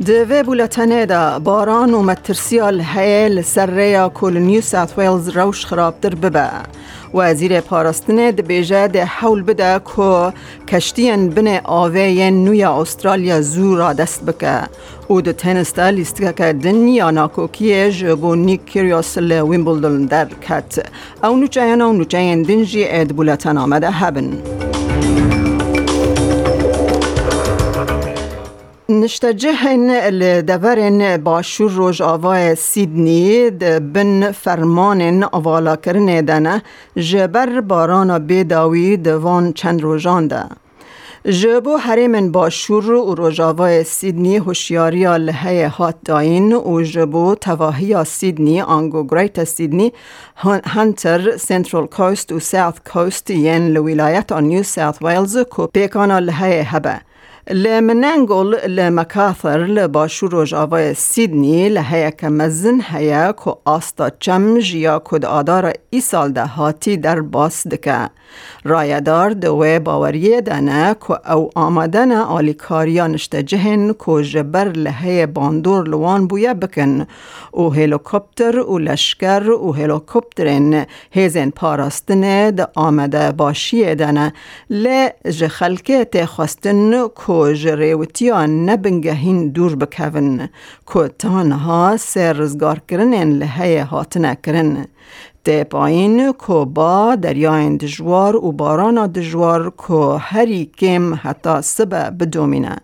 [0.00, 5.28] بشی کردینه دوی بولتنه دا باران و مترسیال هیل سر ریا کل نیو ساوت ویلز
[5.28, 6.50] روش خرابتر ببه
[7.14, 10.32] وزیر پاراستنه ده بیجه ده حول بده که
[10.68, 14.62] کشتین بن آوه نوی استرالیا زورا دست بکه
[15.08, 20.86] او ده تنستا لیست که دنیا ناکوکیه جبو نیک کریوس ویمبلدن در کت
[21.24, 24.59] او نوچه او نوچه دنجی اد بولتن آمده هبن
[28.90, 33.50] نشتجهن لدورن باشور روش آوای سیدنی
[33.94, 36.62] بن فرمان آوالا کرنه دنه
[36.96, 40.44] جبر بارانا بیداوی دوان چند روزان ده.
[41.24, 49.06] جبو حریم باشور و روژاوای سیدنی هوشیاری لحه هات داین و جبو تواهی سیدنی آنگو
[49.06, 49.92] گریت سیدنی
[50.64, 56.46] هنتر سنترال کوست و ساوت کوست ین لولایت آن نیو ساوت ویلز کو پیکانا لحه
[56.46, 57.09] هبه.
[57.48, 65.24] لمننگل لمکاثر لباشور و جاوای سیدنی لحیه که مزن هیا که آستا چم جیا کد
[65.24, 68.10] آدار ای سال ده هاتی در باس دکه.
[68.64, 76.26] رایدار دوی باوریه دنه که او آمدن آلیکاریا نشته جهن که جبر لحیه باندور لوان
[76.26, 77.06] بویه بکن
[77.54, 84.32] و هلیکوپتر و لشکر و هلیکوپترین هیزن پاراستنه ده آمده باشیه دنه
[84.70, 90.48] ل جخلکه تخواستن که جریوتیا نبنگهین دور بکون
[90.92, 94.86] که تانها سرزگار کرنن لحیه هاتنه کرن.
[95.44, 102.76] ده پایین که با دریاین دجوار و باران دجوار که هری کم حتی سبه بدومینه.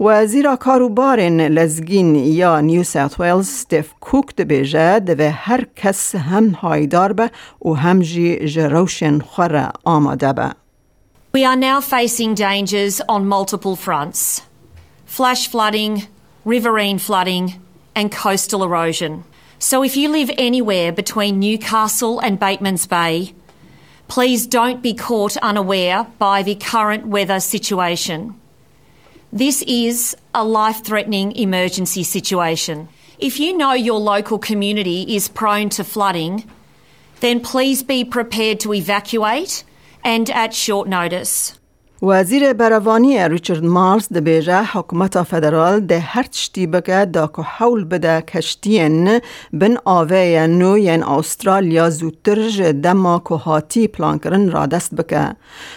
[0.00, 7.12] وزیر کاروبارن لزگین یا نیو ساوت ویلز ستیف کوک دبیجه دوه هر کس هم هایدار
[7.12, 7.30] به
[7.64, 10.61] و هم جی جروشن خوره آماده به.
[11.32, 14.42] We are now facing dangers on multiple fronts
[15.06, 16.06] flash flooding,
[16.44, 17.58] riverine flooding,
[17.94, 19.24] and coastal erosion.
[19.58, 23.34] So if you live anywhere between Newcastle and Batemans Bay,
[24.08, 28.38] please don't be caught unaware by the current weather situation.
[29.32, 32.90] This is a life threatening emergency situation.
[33.18, 36.44] If you know your local community is prone to flooding,
[37.20, 39.64] then please be prepared to evacuate
[40.04, 41.58] and at short notice.
[42.04, 47.84] وزیر بروانی ریچارد مارز ده بیجه حکومت فدرال ده هر تشتی بگه دا که حول
[47.84, 49.20] بده کشتین
[49.52, 55.36] بن آوه نو ین استرالیا زودتر دما که هاتی پلان کرن را دست بکه.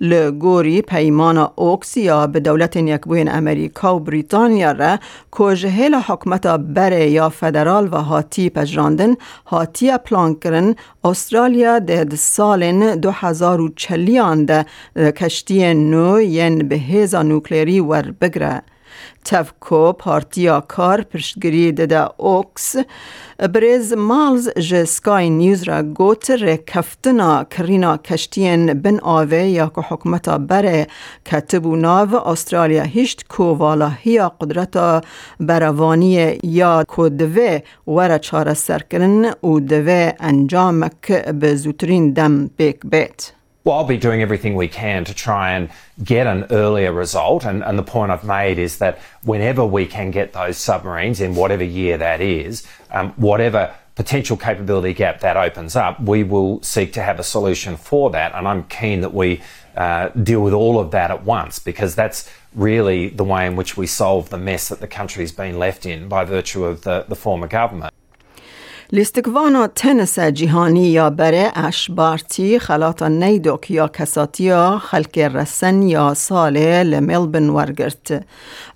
[0.00, 4.98] لگوری پیمان اوکس یا به دولت یکبوین امریکا و بریتانیا را
[5.38, 9.14] که جهیل حکومت بره یا فدرال و هاتی پجراندن
[9.46, 14.66] هاتی پلان کرن استرالیا ده سال 2040 ده
[14.96, 18.62] کشتین نو ین به هیزا نوکلیری ور بگره
[19.24, 22.76] تفکو پارتیا کار پشتگیری دده اوکس
[23.54, 29.80] بریز مالز جه سکای نیوز را گوت ره کفتنا کرینا کشتین بن آوه یا که
[29.80, 30.86] حکومتا بره
[31.24, 35.00] کتبو ناو استرالیا هیشت کو والا هیا قدرتا
[35.40, 43.35] بروانی یا کو دوه ور چاره سرکرن و دوه انجامک به زوترین دم بیک بیت.
[43.66, 45.70] Well, I'll be doing everything we can to try and
[46.04, 47.44] get an earlier result.
[47.44, 51.34] And, and, the point I've made is that whenever we can get those submarines in
[51.34, 56.92] whatever year that is, um, whatever potential capability gap that opens up, we will seek
[56.92, 58.36] to have a solution for that.
[58.36, 59.42] And I'm keen that we
[59.76, 63.76] uh, deal with all of that at once because that's really the way in which
[63.76, 67.16] we solve the mess that the country's been left in by virtue of the, the
[67.16, 67.92] former government.
[68.92, 77.48] لیستکوانا تنس جهانی یا بره اشبارتی خلاطا نیدوک یا کساتیا خلک رسن یا ساله لملبن
[77.48, 78.24] ورگرت.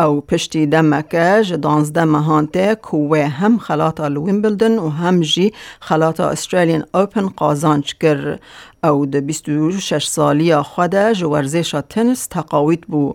[0.00, 7.28] او پشتی دمکه جدانزده مهانته کوه هم خلاطا لویمبلدن و هم جی خلاطا استرالین اوپن
[7.28, 8.38] قازانچ گر
[8.84, 13.14] او ده 26 سالی خوده جورزش تنس تقاویت بو.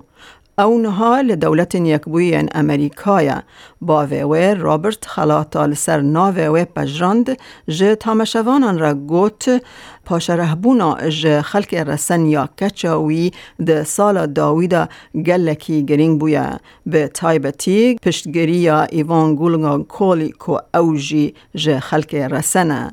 [0.59, 3.43] او نها لدولت یکبوی امریکایا
[3.81, 7.37] با وی رابرت خلاطا لسر ناوی پجراند
[7.67, 9.63] جه تامشوانان را گوت
[10.05, 13.31] پاشرهبونا جه خلق رسن یا کچاوی
[13.65, 14.87] ده سال داویدا
[15.25, 22.91] گلکی گرینگ بویا به تایبتی پشتگیری یا ایوان گولگان کولی کو اوجی جه خلق رسنه.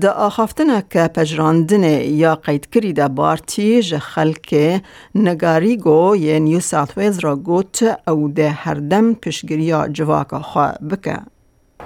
[0.00, 4.80] دا آخافتنه که پجراندنه یا قید کری دا بارتی جه خلک
[5.14, 10.74] نگاری گو یه نیو ساوت ویز را گوت او ده هر دم پشگریا جواکا خواه
[10.90, 11.18] بکه.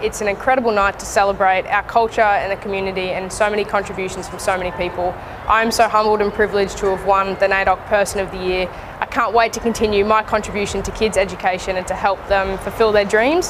[0.02, 4.26] It's an incredible night to celebrate our culture and the community and so many contributions
[4.28, 5.14] from so many people.
[5.48, 8.68] I'm so humbled and privileged to have won the NAIDOC Person of the Year.
[9.00, 12.90] I can't wait to continue my contribution to kids' education and to help them fulfill
[12.90, 13.44] their dreams.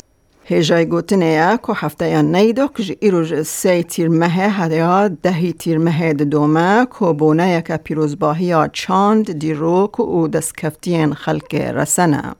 [0.49, 6.13] هیجای گوتنیا که هفته یا نیدو که ایروژ سی تیر مه هدیا دهی تیر مه
[6.13, 12.35] دومه که بونه یک پیروزباهی چاند دیروک و دستکفتین خلق رسنه.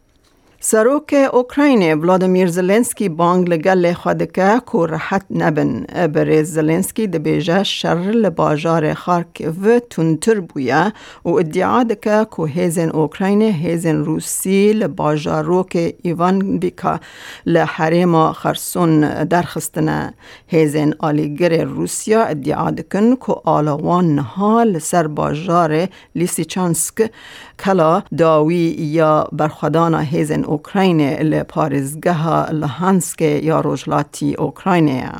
[0.61, 5.85] سروک اوکراین ولادیمیر زلنسکی بانگ لگل خودکه که راحت نبن.
[6.07, 10.94] بر زلنسکی دبیجه شر لباجار خارکیو تونتر بویا
[11.25, 17.00] و ادعا دکه که هیزن اوکراین هیزن روسی لباجاروک ایوان بیکا
[17.45, 20.13] لحریم خرسون درخستنه.
[20.47, 27.12] هیزن آلیگر روسیا ادعا دکن که آلوان نها لسر باجار لیسیچانسک
[27.59, 35.11] کلا داوی یا برخدان هیزن اوکراین لپارزگاه لهانسک یا روجلاتی اوکراینه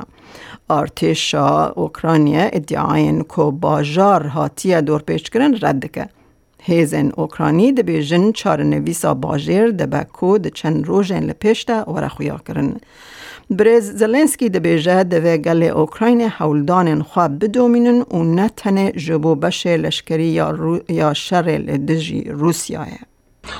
[0.70, 6.08] ارتشا اوکراینیا ادعاین که باجار هاتیه دور پیش کرن رد که
[6.62, 12.76] هیزن اوکرانی بیجن چار نویسا باجر ده بکو ده چند روژن لپیشتا ورخویا کرن.
[13.49, 19.77] برز زلنسکی ده بیجه ده و گل اوکراین حولدان خواب بدومینن و نتنه جبو بشه
[19.77, 22.87] لشکری یا, رو یا شر لدجی روسیاه.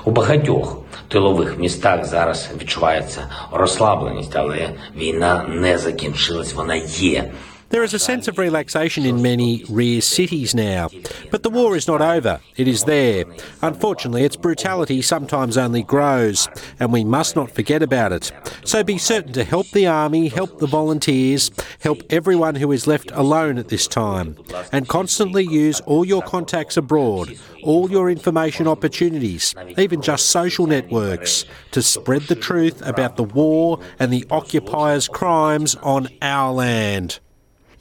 [0.05, 0.77] У багатьох
[1.07, 3.21] тилових містах зараз відчувається
[3.51, 7.31] розслабленість, але війна не закінчилась, вона є.
[7.70, 10.88] There is a sense of relaxation in many rear cities now.
[11.30, 12.40] But the war is not over.
[12.56, 13.24] It is there.
[13.62, 16.48] Unfortunately, its brutality sometimes only grows,
[16.80, 18.32] and we must not forget about it.
[18.64, 23.12] So be certain to help the army, help the volunteers, help everyone who is left
[23.12, 24.36] alone at this time,
[24.72, 31.44] and constantly use all your contacts abroad, all your information opportunities, even just social networks,
[31.70, 37.20] to spread the truth about the war and the occupiers' crimes on our land.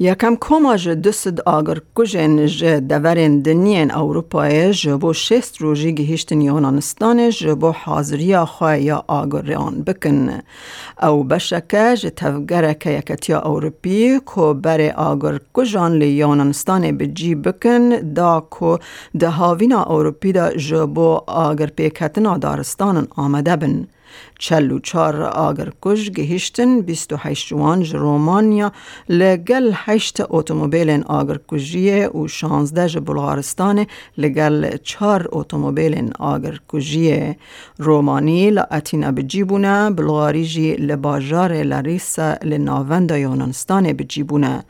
[0.01, 6.41] یکم کما جه دست آگر کجن جه دورین دنین اروپای جه بو شست روژی گهیشتن
[6.41, 10.29] یونانستان جه بو حاضری خواه یا آگریان بکن.
[11.03, 17.89] او بشکه جه تفگره که یکتیا اوروپی که بر آگر کجان لی یونانستان بجی بکن
[17.89, 18.79] دا که
[19.19, 23.87] ده هاوینا اوروپی دا جه بو آگر پیکتنا دارستان آمده بن.
[24.39, 28.71] چلو چار آگر کش گهشتن بیست و هشت جوان رومانیا
[29.09, 33.85] لگل هشت اتومبیل آگر کجیه و شانزده ج بلغارستان
[34.17, 37.37] لگل چار اتومبیل آگر کجیه
[37.77, 44.63] رومانی لاتینا بجیبونه بلغاری جی لباجار لریس لناوند یونانستان بجیبونه.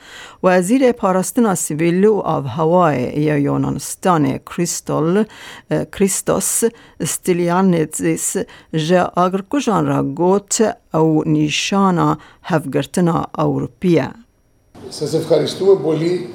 [0.44, 5.26] وزیر پاراستنا سیویل و آب هوای یا یونانستان کریستال
[5.70, 6.64] کریستوس
[7.00, 8.38] استیلیانیتزیس
[8.74, 14.11] جه آگر کجان را گوت او نیشانا هفگرتنا اوروپیه
[14.89, 16.29] Σας ευχαριστούμε πολύ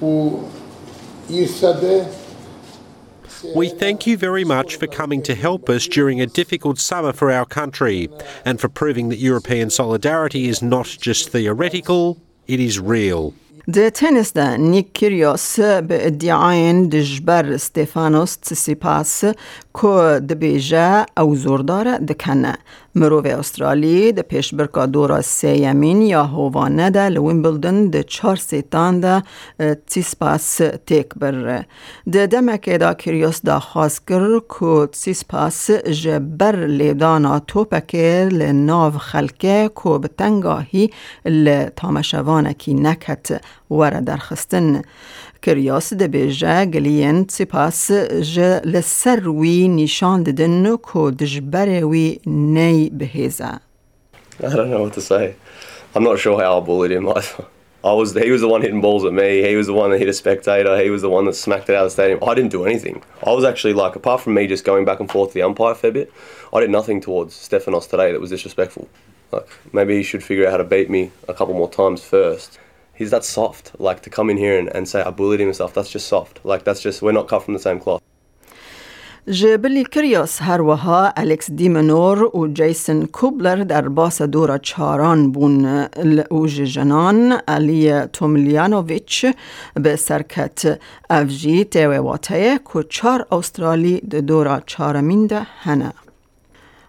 [0.00, 0.40] που
[1.28, 2.06] ήρθατε
[3.54, 7.30] We thank you very much for coming to help us during a difficult summer for
[7.30, 8.10] our country
[8.44, 12.18] and for proving that European solidarity is not just theoretical,
[12.48, 13.34] it is real.
[13.71, 19.23] ده تنس ده نیک کریوس به ادعاین دجبر ستيفانوس تسيباس
[19.73, 22.57] که دبیجه او زوردار دکنه
[22.95, 29.23] مروف استرالی ده پیش برکا دورا سیمین یا هوانه ده لویمبلدن ده چار سیتان ده
[29.87, 31.65] تسیسپاس تیک بر.
[32.11, 39.89] ده دمکه دا کریوس دا خواست کر که تسیسپاس جبر لیدانا توپکه لناو خلکه که
[39.89, 40.89] بتنگاهی
[41.25, 44.81] لتامشوانه کی نکت وره درخستن.
[54.39, 55.35] I don't know what to say.
[55.95, 57.09] I'm not sure how I bullied him.
[57.15, 57.21] I,
[57.83, 59.45] I was he was the one hitting balls at me.
[59.45, 60.81] He was the one that hit a spectator.
[60.81, 62.19] He was the one that smacked it out of the stadium.
[62.25, 63.03] I didn't do anything.
[63.27, 65.73] I was actually like, apart from me just going back and forth to the umpire
[65.73, 66.11] a fair bit,
[66.53, 68.87] I did nothing towards Stefanos today that was disrespectful.
[69.33, 72.59] Like maybe he should figure out how to beat me a couple more times first
[73.02, 73.72] He's that soft.
[73.78, 75.72] Like to come in here and, and say I bullied him and stuff.
[75.72, 76.40] That's just soft.
[76.44, 78.02] Like that's just we're not cut from the same cloth.
[79.30, 85.64] جبلی کریاس هر وها الکس دیمنور و جیسن کوبلر در باس دورا چاران بون
[86.30, 89.26] او جنان علی توملیانوویچ
[89.74, 90.80] به سرکت
[91.10, 95.26] افجی تیوه واتایه که چار استرالی ده دورا چارمین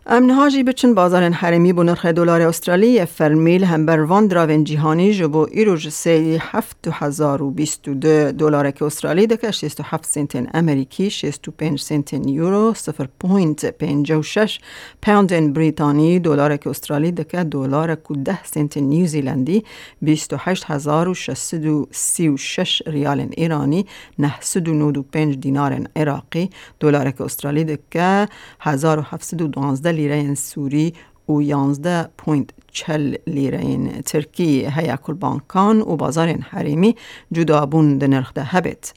[0.06, 0.16] ده هنه.
[0.16, 5.14] ام نهاجی بچن بازار حرمی بو نرخ دلار استرالی فرمیل هم بر وان دراون جهانی
[5.14, 9.82] جبو ایروج سی هفت هزار و بیست و دو دلار که استرالی دکه شیست و
[9.87, 14.61] هفت سنتین امریکی شیست و پنج سنتین یورو سفر پوینت پنج و شش
[15.02, 19.64] پوندن بریتانی دلار که استرالی دکه دلار که ده سنتین نیوزیلندی
[20.02, 23.87] بیست و هشت هزار و شست و سی و شش ریال ایرانی
[24.18, 28.28] نه سد و نود و پنج دینار عراقی دلار که استرالی دکه
[28.61, 30.95] هزار و هفت و دوانزده لیره سوری
[31.29, 32.91] و 11.40
[33.27, 36.97] لیره ترکی هیا کل بانکان و بازار حریمی
[37.33, 38.95] جدابون ده نرخ ده هبت.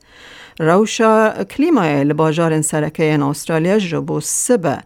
[0.60, 4.78] روشا کلیمای لباجار سرکه استرالیا جبو سبه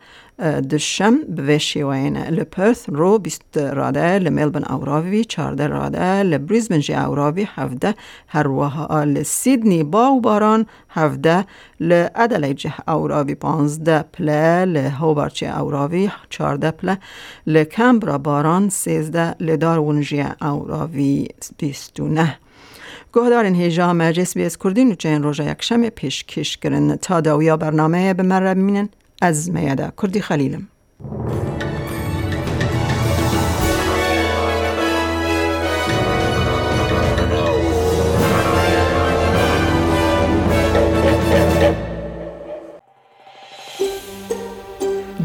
[0.70, 7.96] دشم به شیوین لپرث رو بیست راده لملبن اوراوی چارده راده لبریزبن جی اوراوی هفده
[8.28, 11.46] هر وها لسیدنی با و باران هفده
[11.80, 16.98] لعدلی جه اوراوی پانزده پله لهوبارچ جه اوراوی چارده پله
[17.48, 22.38] لکمبرا باران سیزده لدارون جی اوراوی بیستونه.
[23.14, 27.58] گهدارین هیجا مجلس بیس کردین و چین روژا یک شمه پیش کش کرن تا داویا
[27.58, 28.90] برنامه به من
[29.50, 30.68] میاده کردی خلیلم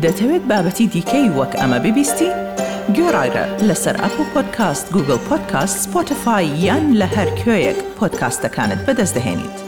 [0.04, 2.30] دەتەوێت بابەتی دیکەی وەک ئەمە ببیستی؟
[2.96, 9.65] گۆڕایرە لەسەر ئەپ و پۆدکاست گوگل پۆدکاست سپۆتفاای یان لە هەر کوێیەک پۆدکاستەکانت بەدەستدەێنیت.